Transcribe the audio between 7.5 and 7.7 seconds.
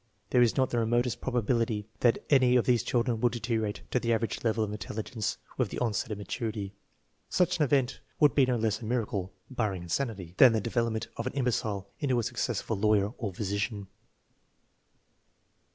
an